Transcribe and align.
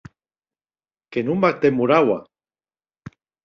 Que 1.11 1.19
non 1.23 1.37
m’ac 1.39 1.55
demoraua! 1.63 2.19